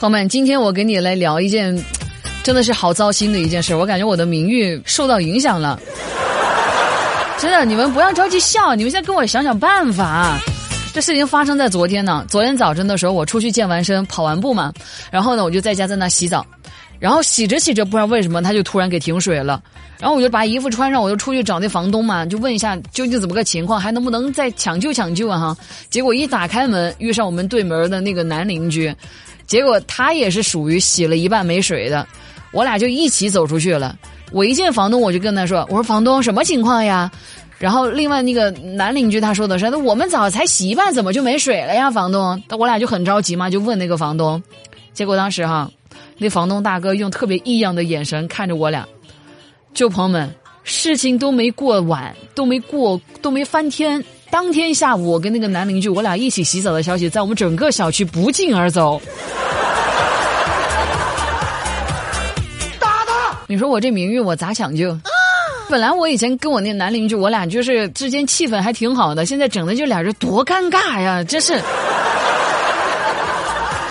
[0.00, 1.76] 朋友们，今天我跟你来聊一件，
[2.44, 3.74] 真的是好糟心的一件事。
[3.74, 5.76] 我感觉我的名誉受到影响了，
[7.36, 10.38] 真的，你们不要着急笑，你们先跟我想想办法。
[10.94, 14.72] 这事情发生在昨天呢，昨天早晨的时候，我出去健完身、跑完步嘛，
[15.10, 16.46] 然后呢，我就在家在那洗澡，
[17.00, 19.60] 然后洗着洗着，不知道为什么，它就突然给停水了。
[19.98, 25.40] 然后我就把衣服穿上，我就出去找那房东嘛，就问一下究竟怎么个情况，还能不能再抢救抢救啊？
[25.40, 25.56] 哈，
[25.90, 28.94] 结果一打开门，遇上我们对门的那个男邻居。
[29.48, 32.06] 结果他也是属于洗了一半没水的，
[32.52, 33.98] 我俩就一起走出去了。
[34.30, 37.10] 我一见房东，我就跟他说：“我说房东什么情况呀？”
[37.58, 44.40] 然后另外那个男邻居他说的是：“那我们早才洗一半，怎么就没水了呀？”房东，我俩就很着急嘛，就问那个房东。
[44.92, 45.70] 结果当时哈，
[46.18, 48.86] 那房东大哥用特别异样的眼神看着我俩。
[49.72, 50.30] 就朋友们，
[50.62, 54.04] 事情都没过晚，都没过，都没翻天。
[54.30, 59.00] 当天下午，我跟那个男邻居，我俩一起洗澡的消息，在我们整个小区不胫而走。
[62.78, 63.38] 打他！
[63.46, 64.96] 你说我这名誉我咋抢救？
[65.70, 71.24] 本来我以前跟我那男邻居，我俩就是之间气氛还挺好的，现在整的就俩人多尴尬呀！
[71.24, 71.60] 真是。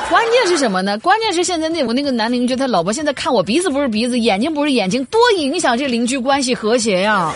[0.10, 0.98] 关键是什么呢？
[1.00, 7.34] 关键是现在那我那个男邻居他老婆现在看我鼻子不是鼻子，眼睛不是眼睛，多影响这邻居关系和谐呀！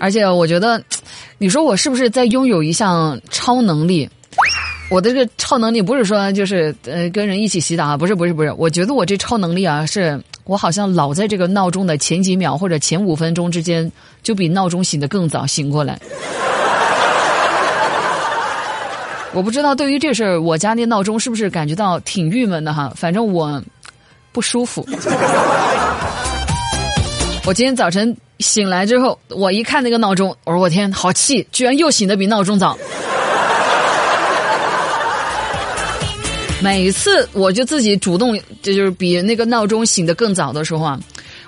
[0.00, 0.82] 而且我觉得，
[1.38, 4.08] 你说我是不是在拥有一项超能力？
[4.90, 13.90] 我的这个超能力不是说就是呃跟人一起洗澡啊，不是不是不是，我觉得我这超能力啊，是我好像老在这个闹钟的前几秒或者前五分钟之间，
[14.22, 16.00] 就比闹钟醒得更早醒过来。
[19.34, 22.90] 我不知道对于这事儿，我家那闹钟是不是感觉到挺郁闷的哈？
[22.96, 23.62] 反正我
[24.32, 24.86] 不舒服。
[27.44, 32.76] 我今天早晨醒来之后，我一看那个闹钟，我说我天，好气，居然又醒得比闹钟早。
[36.60, 41.00] 每次我就自己主动，这就是比那个闹钟醒得更早的时候啊。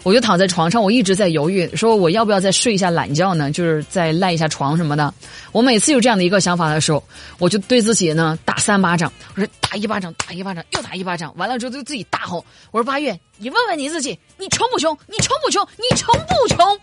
[0.03, 3.51] 我就躺在床上，我一直在犹豫，说我要不要再睡一下懒觉呢？
[3.51, 5.13] 就是再赖一下床什么的。
[5.53, 7.03] 我每次有这样的一个想法的时候，
[7.39, 11.33] 我就对自己呢打三巴掌，我说打一巴掌，打一巴掌，又打一巴掌。
[11.37, 14.97] 完了之后就自己大吼，我说八月，你问问你自己，你穷不穷？
[15.07, 15.67] 你穷不穷？
[15.77, 16.79] 你穷不穷？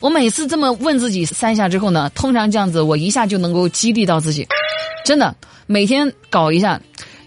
[0.00, 4.46] 我每次这么问自己三下之后呢，通常这样子，我一下就能够激励到自己。
[5.04, 5.34] 真的，
[5.66, 6.80] 每天搞一下。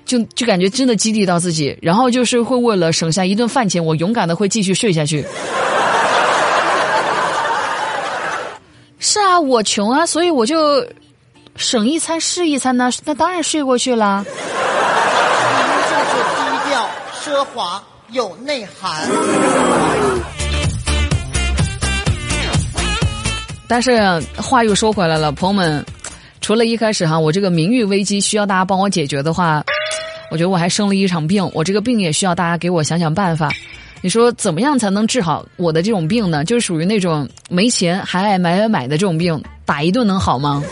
[0.05, 5.25] 就就感觉真的激励到自己，然后就是会为了省下一顿饭钱，我勇敢的会继续睡下去。
[8.99, 10.85] 是啊，我穷啊，所以我就
[11.55, 14.23] 省一餐是一餐呢，那当然睡过去了。
[14.25, 14.31] 就
[15.91, 16.89] 是低调、
[17.23, 19.07] 奢华、有内涵。
[23.67, 25.85] 但是话又说回来了，朋友们，
[26.45, 29.63] 除了一开始哈，我这个名誉危机需要大家帮我解决的话。
[30.29, 33.49] 我觉得我还生了一场病，我这个病也需要大家给我想想办法。
[34.01, 36.45] 你说怎么样才能治好我的这种病呢？
[36.45, 40.63] 就是属于那种没钱还爱买买买的这种病，打一顿能好吗？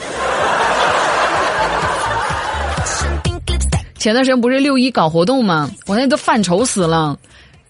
[3.97, 5.71] 前段时间不是六一搞活动吗？
[5.87, 7.17] 我那都犯愁死了。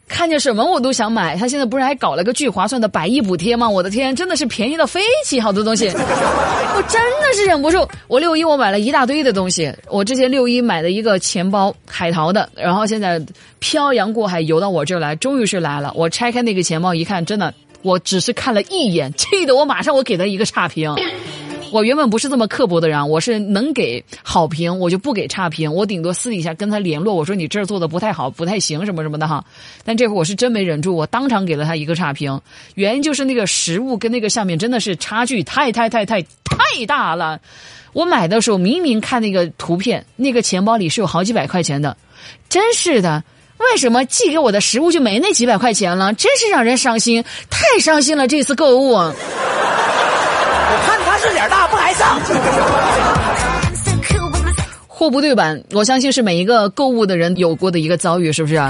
[0.07, 3.67] 看见什么我都想买，他现在不是还搞了个巨划算的百亿补贴吗？
[3.67, 7.87] 我的天，真的是便宜到飞起，好多东西， 我真的是忍不住。
[8.07, 13.19] 我六一我买了一大堆的东西，我之前六一买的一个钱包，海淘的，然后现在
[13.59, 15.91] 漂洋过海游到我这儿来，终于是来了。
[15.95, 20.93] 我拆开那个钱包一看，真的，我只是看了一眼，气得我马上我给他一个差评。
[21.73, 25.73] 我原本不是这么刻薄的人，我是能给好评，我就不给差评。
[25.73, 29.43] 我顶多私底下跟他联络，我说你这儿做的不太好，不太行，什么什么的哈。
[29.83, 32.39] 但这回我是真没忍住，我当场给了他一个差评。
[32.75, 37.41] 原因就是那个实物跟那个上面真的是差距太太太太太大了。
[37.93, 41.97] 我买的时候明明看那个图片，那个钱包里是有好几百块钱的，
[42.49, 43.23] 真是的。
[43.57, 46.13] 为什么寄给我的实物就没那几百块钱了？
[46.13, 48.27] 真是让人伤心，太伤心了。
[48.27, 49.11] 这次购物。
[51.19, 52.19] 是脸大不挨上。
[54.87, 58.61] 货不对版，我相信是每一个购物的人有过的一个遭遇，是不是？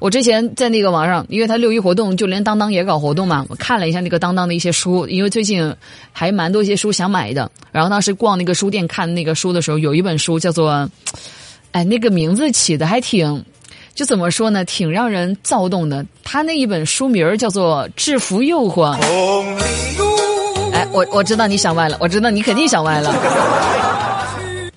[0.00, 3.46] 我之前在那个网上，因为他六一活动，就连当当也搞活动嘛。
[3.48, 5.74] 我看了一下那个当当的一些书，因为最近
[6.12, 7.50] 还蛮多一些书想买的。
[7.72, 10.88] 然后当时逛那个书店看那个书的时候，有一本书叫做，
[11.72, 13.44] 哎，那个名字起的还挺，
[13.94, 16.04] 就怎么说呢，挺让人躁动的。
[16.22, 18.94] 他那一本书名叫做《制服诱惑》。
[20.74, 23.14] 哎，我我知道你想歪了，我知道你肯定想歪了。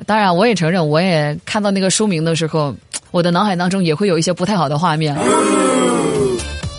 [0.06, 2.74] 当然，我也承认，我也看到那个书名的时候，
[3.12, 5.14] 我的脑海当中也会有一些不太好的画面。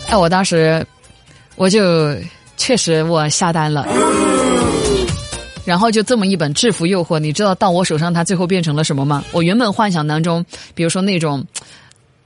[0.07, 0.83] 哎，我当时
[1.55, 2.15] 我就
[2.57, 3.85] 确实我下单了。
[5.65, 9.23] 然后就这么一本《制服诱惑》，你知道到我手上它最后变成了什么吗？
[9.31, 10.43] 我原本幻想当中，
[10.73, 11.45] 比如说那种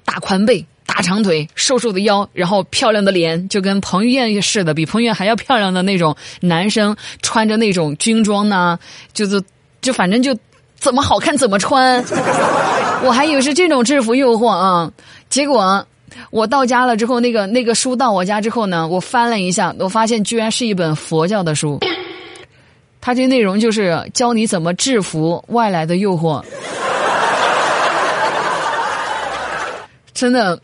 [0.05, 0.65] 大宽背。
[0.95, 8.77] 大长腿、瘦瘦的腰，然后漂亮的脸，就跟彭于晏似的，比彭于晏还要漂亮的那种男生，穿着那种军装呢，
[9.11, 9.41] 就是
[9.81, 10.37] 就反正就
[10.77, 12.05] 怎么好看怎么穿。
[13.03, 14.91] 我还以为是这种制服诱惑啊，
[15.29, 15.83] 结果
[16.29, 21.79] 我到家了之后，那个那个书到我家之后呢，我翻了一下，我发现居然是一本佛教的书，
[23.01, 26.43] 它这内容就是教你怎么制服外来的诱惑，
[30.13, 30.59] 真的。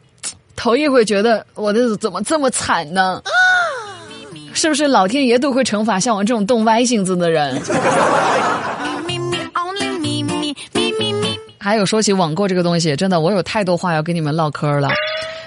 [0.60, 3.22] 头一回觉得我的怎么这么惨呢？
[4.52, 7.58] 是不是老天爷都会惩罚像我这种动歪性子的人？
[11.70, 14.90] 还有说起网购这个东西，真的我有太多话要跟你们唠嗑了。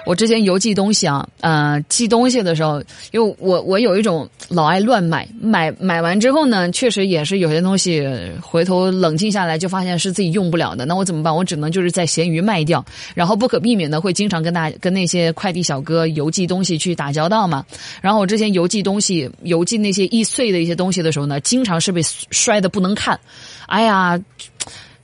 [0.07, 2.81] 我之前邮寄东西啊，呃，寄东西的时候，
[3.11, 8.09] 因为我我有一种老爱乱买，买买完之后呢，确实也是有些东西
[8.41, 11.35] 回头冷静下来就发现是自己用不了的，那我怎么办？
[11.35, 12.85] 我只能就是在闲鱼卖掉，
[13.15, 17.65] 然后不可避免的会经常跟大跟那些快递小哥邮寄东西去打交道嘛。
[18.01, 23.19] 然后我之前邮寄东西，邮寄那些易碎的一些东西的时候呢，经常是被摔的不能看，
[23.67, 24.21] 哎呀。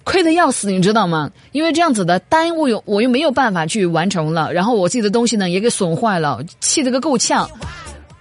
[0.09, 1.31] 亏的要死，你知道吗？
[1.53, 7.47] 因为这样子的耽误又我又没有办法去完成了，然后我自己的东西呢也给损坏了，气得个够呛。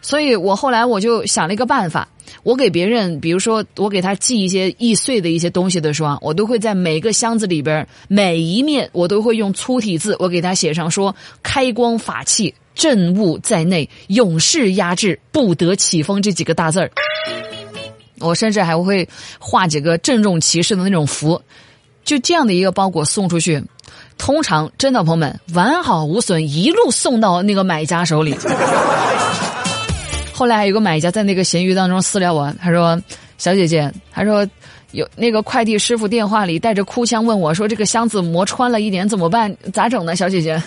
[0.01, 2.09] 所以我后来我就想了一个办法，
[2.43, 16.91] 我给别人，比如说我给他寄一些易碎的一些东西的时候啊，我都会在每个箱子里边每一面我都会用粗体字，我给他写上说“开光法器，镇物在内，永世压制，不得起风”这几个大字儿。
[18.19, 19.07] 我甚至还会
[19.39, 21.41] 画几个郑重其事的那种符。
[22.07, 23.61] 就这样的一个包裹送出去，
[24.17, 28.33] 通常真的朋友们完好无损，一路送到那个买家手里。
[30.33, 32.97] 后来还有个买家在那个闲鱼当中私聊我，他说
[33.37, 34.47] ：“小姐姐，他说
[34.91, 39.53] 有那个快递师傅电话里带着哭腔问我说，这个箱子磨穿了一点怎么办？
[39.73, 40.15] 咋整呢？
[40.15, 40.63] 小姐姐。”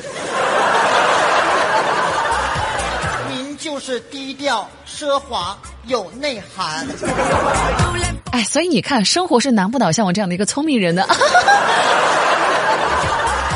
[3.33, 6.87] 您就是低调奢华有内涵。
[8.33, 11.07] 哎，所以你看，生活是难不倒像我这样的一个聪明人的。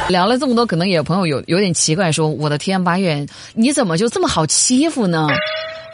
[0.08, 3.24] 聊了这么多，可能也有朋友有有点奇怪，说：“我的天，八月
[3.54, 5.28] 你怎么就这么好欺负呢？”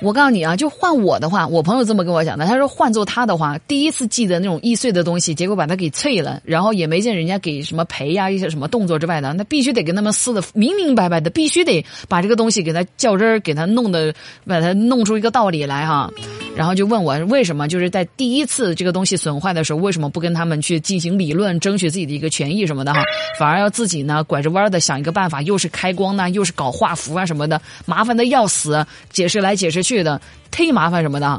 [0.03, 2.47] 我告诉你啊，就换我的话，我朋友这么跟我讲的。
[2.47, 14.15] 他说换做他的话，第一次寄的那种易碎的东西，结果把它给碎了，然后也没见人家给什么赔呀一些什么动作之外的，那必须得跟他们撕的明明白白的，必须得把这个东西给他较真儿，给他弄的，
[14.47, 16.11] 把它弄出一个道理来哈。
[16.60, 23.02] 然后就问我为什么就是在第一次这个东西损坏的时候，为什么不跟他们去进行理论，争取自己的一个权益什么的哈，
[23.38, 30.20] 反而要自己呢拐着弯的想一个办法，又是开光呢，又是搞画符啊什么的，麻烦的要死，解释来解释去的，
[30.52, 31.38] 忒麻烦什么的。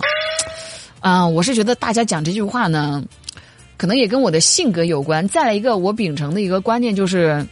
[1.02, 3.04] 啊，我是觉得大家讲这句话呢，
[3.78, 5.28] 可能也跟我的性格有关。
[5.28, 7.46] 再来一个，我秉承的一个观念就是，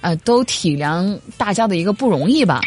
[0.00, 2.60] 呃，都体谅大家的一个不容易吧，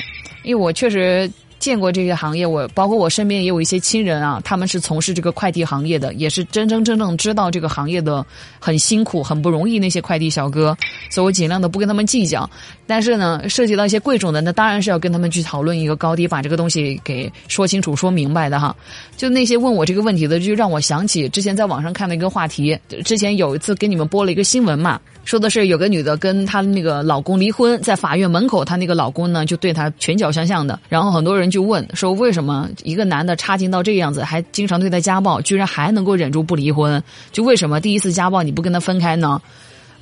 [0.43, 1.29] 因为我确实。
[1.65, 8.23] 见过这些行业，我包括我身边也有一些亲人啊，他们是从事这个快递行业的，也是真真正正知道这个行业的
[8.59, 9.79] 很辛苦、很不容易。
[9.79, 10.77] 那些快递小哥，
[11.09, 12.47] 所以我尽量的不跟他们计较。
[12.85, 18.75] 但是呢，涉及到一些贵重的，那当然是要跟他们去讨论一个高低，把这个东西给说清楚、说明白的哈。
[19.17, 22.77] 就那些问我这个问题的，就让我想起之前在网上看的一个话题。
[23.03, 25.01] 之前有一次给你们播了一个新闻嘛。
[25.25, 37.01] 说的是有个女的跟她那个老公离婚，在法院门口，她那个老公呢就对她拳脚相向的，然后很多人就问说为什么一个男的差劲到这个样子，还经常对她家暴，居然还能够忍住不离婚？
[37.31, 39.41] 就为什么第一次家暴你不跟他分开呢？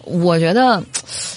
[0.04, 0.84] 我觉得，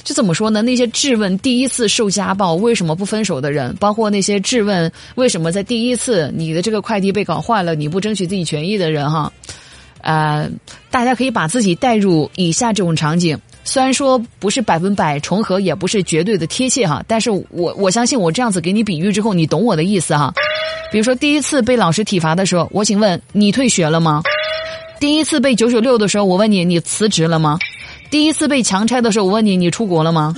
[0.04, 0.62] 就怎么说呢？
[0.62, 9.30] 那些质问第一次受家暴为什么不分手的人，包括那些质问为什么在第一次你的这个快递被搞坏了你不争取自己权益的人，哈，
[10.00, 10.50] 呃，
[10.90, 13.38] 大家可以把自己带入以下这种场景。
[13.66, 20.32] 虽然说不是百分百重合，也不是绝对的贴切哈，但是我我相信我这样子给你比喻之后，你懂我的意思哈。
[20.92, 24.22] 比如说第一次被老师体罚的时候，我请问你退学了吗？
[25.00, 27.58] 第一次被九九六的时候，我问你你辞职了吗？
[28.08, 30.32] 第一次被强拆的时候，我问你你出国了吗？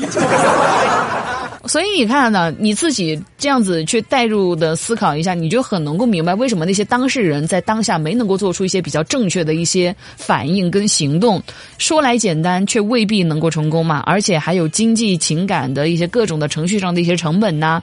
[1.68, 11.40] 所以你看呢，你自己这样子去代入的思考一下，你就很能够明白为什么那些当事人在当下没能够做出一些比较正确的一些反应跟行动。
[11.76, 14.02] 说来简单，却未必能够成功嘛。
[14.06, 17.82] 而且还有经济、情感的一些各种的程序上的一些成本呐。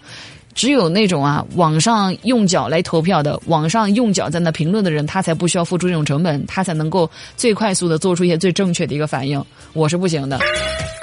[0.55, 9.43] 只有那种啊，网上用脚来投票的，网上用脚在那评论的人，他才不需要付出这种成本，他才能够最快速的做出一些最正确的一个反应。
[9.73, 10.39] 我是不行的，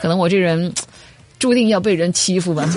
[0.01, 0.73] 可能我这人。
[1.43, 2.65] 注定要被人欺负吧。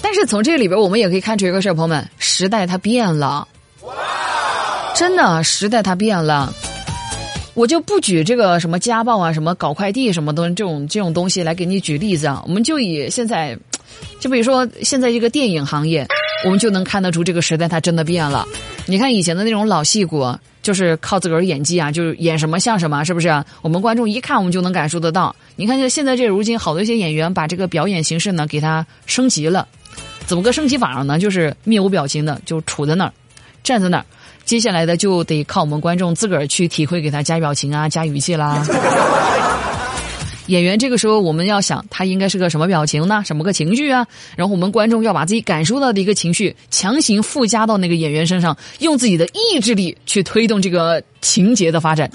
[0.00, 3.46] 但是从这里边，我们也可以看出一个事儿，朋友们，时代它变了。
[4.94, 6.50] 真的时代它变了。
[7.52, 13.54] 我就不举这个什么家暴啊、什么搞快递什么东这种这种东西来给你举例子啊，我们就以现在，
[14.20, 16.08] 就比如说现在这个电影行业，
[16.46, 18.46] 我们就能看得出这个时代它真的变了。
[18.90, 23.44] 你看以前的那种老戏骨，就是靠自个儿演技啊，就是演什么像什么，是不是？
[23.62, 25.34] 我们观众一看我们就能感受得到。
[25.54, 29.68] 你看现在这如今好多一些演员把这个表演形式呢给它升级了，
[30.26, 31.18] 怎么个升级法呢？
[31.20, 33.12] 就是面无表情的就杵在那儿，
[33.62, 34.04] 站在那儿。
[34.44, 38.66] 接下来的就得靠我们观众自个儿去体会，给他加表情啊，加语气啦。
[40.50, 43.22] 演员这个时候我们要想，他应该是个什么表情呢？
[43.24, 44.04] 什么个情绪啊？
[44.34, 52.10] 然后我们观众要把自己感受到的一个情绪强行附加到那个演员身上，用自己的意志力去推动这个情节的发展，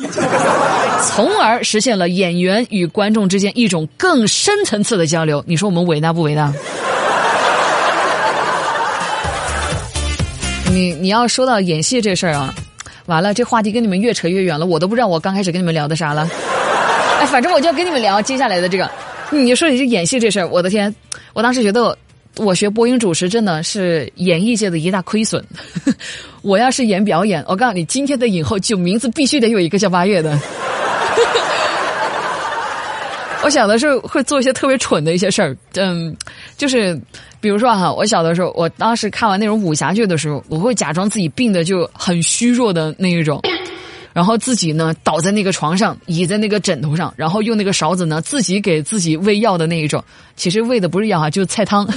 [1.08, 5.42] 从而实现了演员与观众之间一种更深层次的交流。
[5.48, 6.51] 你说我们伟大不伟大？
[10.74, 12.54] 你你要说到演戏这事儿啊，
[13.06, 16.30] 完了，这话题跟你们越扯越远了，我都不知道我刚开始跟你们聊的啥了。
[17.27, 18.89] 反正我就要跟你们聊接下来的这个。
[19.32, 20.94] 你说你这演戏这事儿，我的天，
[21.34, 21.98] 我当时觉得
[22.38, 25.44] 我学播音主持真的是演艺界的一大亏损。
[26.44, 30.38] 我要是演表演，我告诉你，今天的影后就名字必须得有一个叫八月的。
[33.44, 36.15] 我小的时候会做一些特别蠢的一些事儿，嗯，
[36.58, 37.00] 就是。
[37.41, 43.39] 比如说哈，我小的时候，我当时看完那种武侠剧的时候，我会假装自己病的就很虚弱的那一种，
[44.15, 50.01] 然后自己呢倒在那个床上，倚在那个枕头上，然后用那个勺子呢自己给自己喂药的那一种。
[50.38, 51.86] 其实喂的不是药啊，就是菜汤。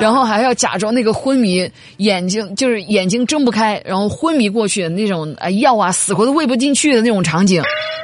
[0.00, 7.62] 然后还要假装那个昏迷，眼睛就是眼睛睁不开，然后昏迷过去那种啊药啊死活都喂不进去的那种场景。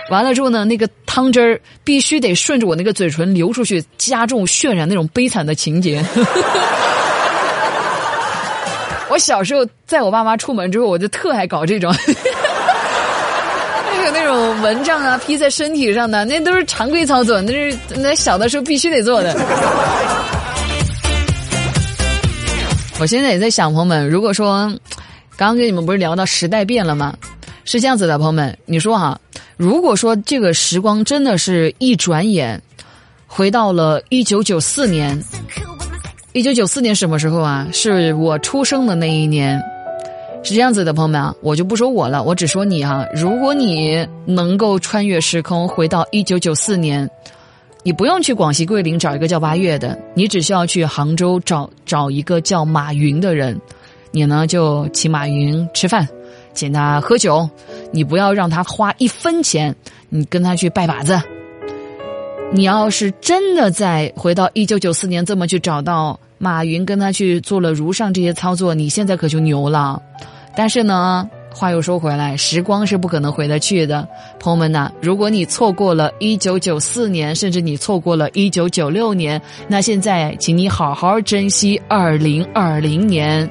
[0.09, 6.05] 完了之后呢，那个汤汁儿必须得顺着我那个嘴唇流出去，加重渲染那种悲惨的情节。
[9.09, 11.93] 我小时候在我爸妈出门之后，我就特爱搞这种，
[14.07, 19.35] 那个那种蚊帐啊披在身体上的，那都是常规操作，那是那小的时候必须得做的。
[23.01, 24.69] 我现在也在想，朋友们，如果说
[25.37, 27.17] 刚刚跟你们不是聊到时代变了吗？
[27.65, 29.19] 是这样子的，朋友们，你说哈。
[29.57, 32.63] 如果说这个时光真的是一转眼，
[33.27, 35.21] 回到了一九九四年，
[36.33, 37.67] 一九九四年什么时候啊？
[37.73, 39.61] 是我出生的那一年，
[40.47, 43.05] 是这样子的，朋友们啊，我就不说我了，我只说你哈。
[43.13, 47.11] 如果你能够穿越时空回到一九九四年，
[47.83, 53.61] 你不用去广西桂林找一个叫八月的，你只需要去杭州找找一个叫马云的人，
[54.13, 56.07] 你呢就请马云吃饭。
[56.55, 57.51] 请他喝酒，
[57.91, 59.75] 你不要让他花一分钱，
[60.09, 61.21] 你跟他去拜把子。
[62.53, 70.01] 你要是真的再回到一九九四年，这么去找到马云，跟他去做了如上这些操作，你现在可就牛了。
[70.57, 74.09] 但是呢，话又说回来，时光是不可能回得去的。
[74.41, 83.49] 朋友们呐，如果你错过了一九九四年，甚至你错过了一九九六年，那现在请你好好珍惜二零二零年。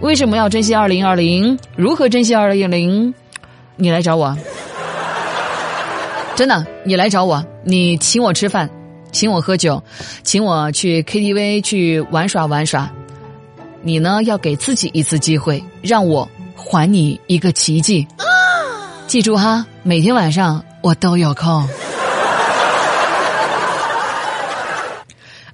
[0.00, 1.58] 为什么要珍惜二零二零？
[1.74, 3.12] 如何珍惜二零二零？
[3.76, 4.36] 你来找我，
[6.36, 8.70] 真的，你来找我，你请我吃饭，
[9.10, 9.82] 请我喝酒，
[10.22, 12.90] 请我去 KTV 去玩耍玩耍。
[13.86, 18.04] 你呢，要给自己一次机会，让我还你一个奇迹。
[19.06, 21.58] 记住哈，每天晚上我都有空。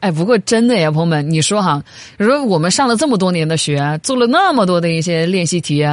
[0.01, 1.83] 哎，不过真的呀，朋友们，你说哈，
[2.17, 5.87] 你说我们上了这么多年的学，做了那么多的一些练习题，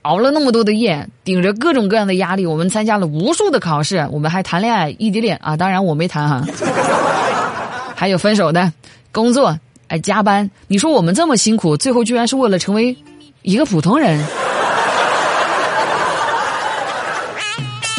[0.00, 6.42] 熬了那么多的夜，顶着各种各样的压力，我们参加了无数的考试，我们还谈恋爱、异地恋啊，当然我没谈哈，
[7.94, 8.72] 还有分手的，
[9.12, 12.96] 工作，哎，加班，你说我们这么辛苦，最后居然是为了成为
[13.42, 14.18] 一个普通人。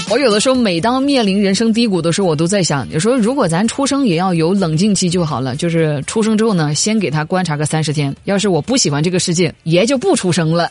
[0.07, 5.55] 我有的时候，每当面临人生低谷的时候，我都在想：你说如果咱出生也要有冷静期就好了。
[5.55, 8.15] 就是出生之后呢，先给他观察个三十天。
[8.25, 10.69] 要是我不喜欢这个世界，爷就不出生了。